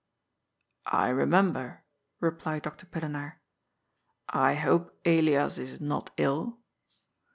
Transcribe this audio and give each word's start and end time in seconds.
"I 1.05 1.09
remember," 1.09 1.83
replied 2.19 2.63
Dr. 2.63 2.87
Pillenaar." 2.87 3.33
I 4.49 4.55
hope 4.55 4.97
Elias 5.05 5.59
is 5.59 5.79
not 5.79 6.09
ill." 6.17 6.57